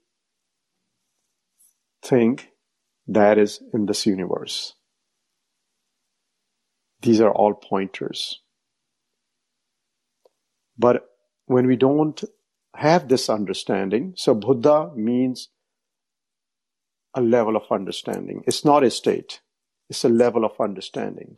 [2.02, 2.38] thing
[3.08, 4.74] that is in this universe.
[7.02, 8.40] These are all pointers.
[10.78, 11.04] But
[11.46, 12.22] when we don't
[12.74, 15.48] have this understanding, so Buddha means
[17.14, 18.44] a level of understanding.
[18.46, 19.40] It's not a state.
[19.88, 21.36] It's a level of understanding.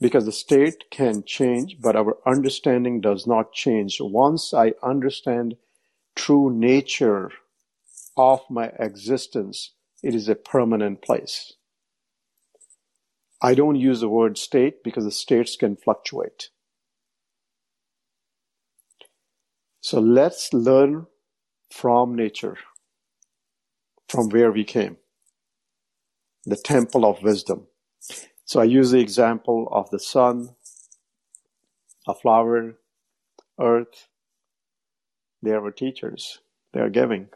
[0.00, 3.98] Because the state can change, but our understanding does not change.
[4.00, 5.56] Once I understand
[6.16, 7.32] true nature
[8.16, 11.54] of my existence, it is a permanent place.
[13.42, 16.50] I don't use the word state because the states can fluctuate.
[19.82, 21.06] So let's learn
[21.72, 22.56] from nature,
[24.08, 24.98] from where we came,
[26.46, 27.68] the temple of wisdom.
[28.46, 30.50] So I use the example of the sun,
[32.08, 32.76] a flower,
[33.60, 34.08] earth.
[35.42, 36.40] They are our teachers.
[36.72, 37.28] They are giving.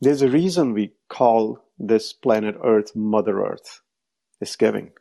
[0.00, 3.80] There's a reason we call this planet Earth Mother Earth.
[4.40, 4.92] It's giving.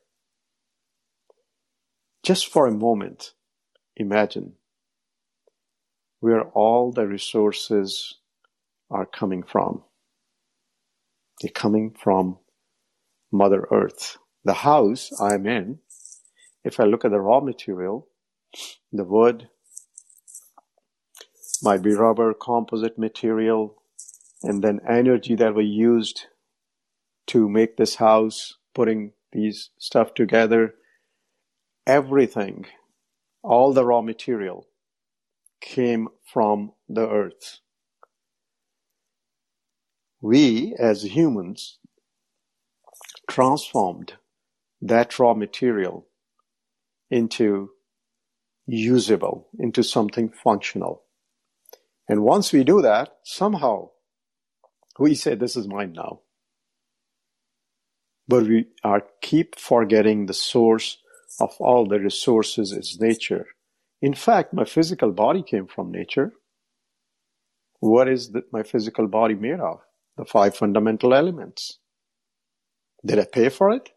[2.24, 3.34] Just for a moment,
[3.96, 4.54] imagine
[6.22, 8.16] where all the resources
[8.90, 9.84] are coming from.
[11.42, 12.40] They're coming from
[13.32, 14.18] Mother Earth.
[14.46, 15.80] The house I'm in,
[16.64, 18.08] if I look at the raw material,
[18.92, 19.50] the wood
[21.64, 23.82] might be rubber, composite material,
[24.44, 26.28] and then energy that we used
[27.28, 30.76] to make this house, putting these stuff together,
[31.88, 32.66] everything,
[33.44, 34.68] all the raw material
[35.62, 37.60] came from the earth.
[40.22, 41.80] We as humans
[43.30, 44.14] transformed
[44.82, 46.08] that raw material
[47.12, 47.72] into
[48.68, 51.05] usable, into something functional.
[52.08, 53.90] And once we do that, somehow
[55.00, 56.22] we say, this is mine now.
[58.28, 60.98] But we are keep forgetting the source
[61.40, 63.48] of all the resources is nature.
[64.02, 66.34] In fact, my physical body came from nature.
[67.80, 69.80] What is the, my physical body made of?
[70.18, 71.80] The five fundamental elements.
[73.06, 73.90] Did I pay for it?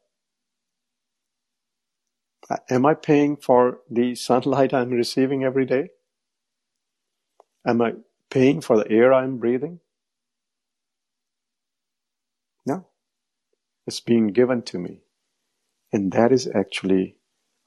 [2.51, 5.91] Uh, am I paying for the sunlight I'm receiving every day?
[7.67, 7.95] Am I
[8.31, 9.81] paying for the air I'm breathing?
[12.67, 12.87] No.
[13.87, 15.01] It's being given to me.
[15.93, 17.17] And that is actually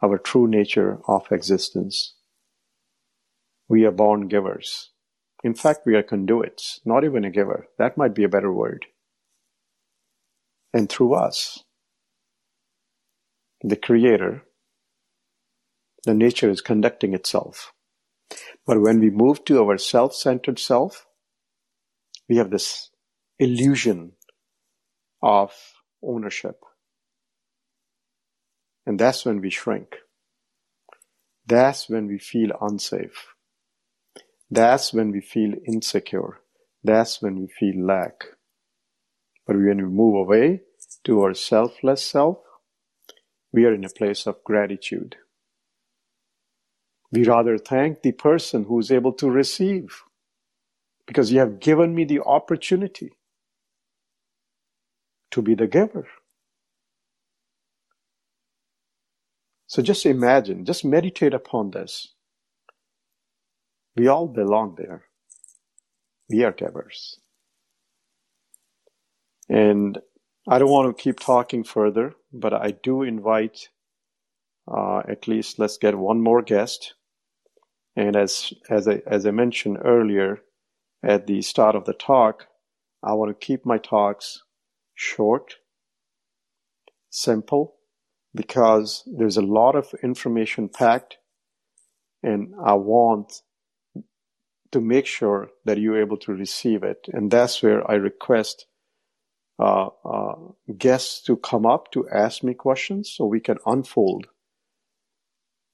[0.03, 2.15] our true nature of existence.
[3.69, 4.91] We are born givers.
[5.43, 7.67] In fact, we are conduits, not even a giver.
[7.79, 8.87] That might be a better word
[10.73, 11.63] and through us.
[13.63, 14.43] The Creator,
[16.05, 17.73] the nature is conducting itself.
[18.71, 21.05] But when we move to our self centered self,
[22.29, 22.89] we have this
[23.37, 24.13] illusion
[25.21, 25.51] of
[26.01, 26.55] ownership.
[28.85, 29.97] And that's when we shrink.
[31.45, 33.35] That's when we feel unsafe.
[34.49, 36.39] That's when we feel insecure.
[36.81, 38.23] That's when we feel lack.
[39.45, 40.61] But when we move away
[41.03, 42.37] to our selfless self,
[43.51, 45.17] we are in a place of gratitude.
[47.11, 50.03] We rather thank the person who is able to receive
[51.07, 53.13] because you have given me the opportunity
[55.31, 56.07] to be the giver.
[59.67, 62.09] So just imagine, just meditate upon this.
[63.97, 65.05] We all belong there.
[66.29, 67.19] We are givers.
[69.49, 69.99] And
[70.47, 73.69] I don't want to keep talking further, but I do invite
[74.71, 76.95] uh, at least let's get one more guest.
[77.95, 80.41] And as as I as I mentioned earlier
[81.03, 82.47] at the start of the talk,
[83.03, 84.43] I want to keep my talks
[84.95, 85.55] short,
[87.09, 87.75] simple,
[88.33, 91.17] because there's a lot of information packed,
[92.23, 93.41] and I want
[94.71, 97.07] to make sure that you're able to receive it.
[97.11, 98.67] And that's where I request
[99.59, 100.35] uh, uh,
[100.77, 104.27] guests to come up to ask me questions so we can unfold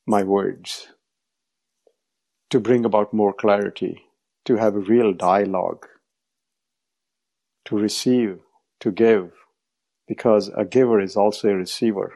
[0.07, 0.88] my words
[2.51, 4.03] to bring about more clarity,
[4.45, 5.87] to have a real dialogue,
[7.65, 8.39] to receive,
[8.81, 9.31] to give,
[10.07, 12.15] because a giver is also a receiver.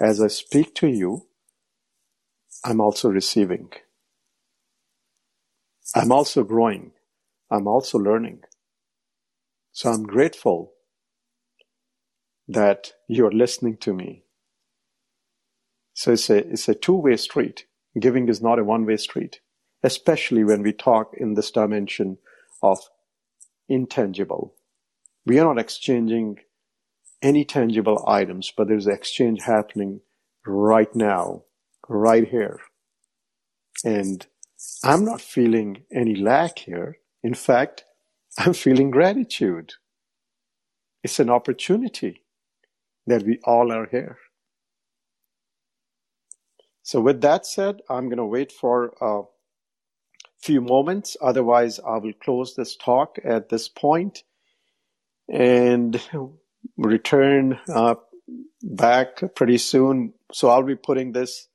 [0.00, 1.26] As I speak to you,
[2.64, 3.70] I'm also receiving.
[5.94, 6.92] I'm also growing.
[7.50, 8.40] I'm also learning.
[9.72, 10.72] So I'm grateful
[12.48, 14.24] that you're listening to me.
[15.94, 17.66] So it's a, it's a two-way street.
[17.98, 19.40] Giving is not a one-way street,
[19.82, 22.18] especially when we talk in this dimension
[22.62, 22.78] of
[23.68, 24.54] intangible.
[25.26, 26.38] We are not exchanging
[27.22, 30.00] any tangible items, but there's exchange happening
[30.46, 31.42] right now,
[31.88, 32.60] right here.
[33.84, 34.26] And
[34.84, 36.98] I'm not feeling any lack here.
[37.22, 37.84] In fact,
[38.38, 39.74] I'm feeling gratitude.
[41.02, 42.22] It's an opportunity
[43.06, 44.18] that we all are here.
[46.90, 49.22] So with that said, I'm going to wait for a
[50.42, 51.16] few moments.
[51.20, 54.24] Otherwise, I will close this talk at this point
[55.28, 56.02] and
[56.76, 57.94] return uh,
[58.60, 60.14] back pretty soon.
[60.32, 61.46] So I'll be putting this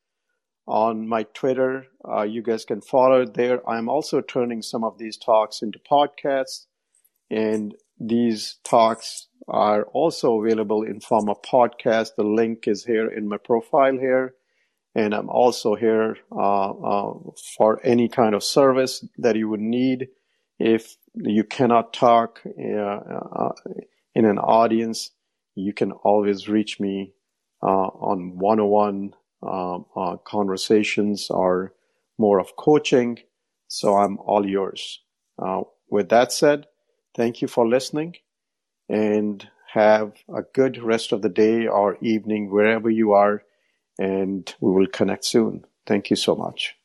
[0.70, 1.88] on my Twitter.
[2.10, 3.60] Uh, you guys can follow there.
[3.70, 6.68] I'm also turning some of these talks into podcasts,
[7.30, 12.12] and these talks are also available in form of podcast.
[12.16, 14.36] The link is here in my profile here,
[14.96, 17.14] and I'm also here uh, uh,
[17.58, 20.08] for any kind of service that you would need.
[20.58, 23.52] If you cannot talk uh, uh,
[24.16, 25.12] in an audience,
[25.56, 27.14] you can always reach me
[27.62, 31.74] uh, on one-on-one uh, conversations or
[32.18, 33.20] more of coaching.
[33.68, 35.02] So I'm all yours.
[35.38, 36.68] Uh, with that said,
[37.16, 38.16] thank you for listening
[38.88, 43.44] and have a good rest of the day or evening wherever you are.
[43.98, 45.66] And we will connect soon.
[45.86, 46.76] Thank you so much.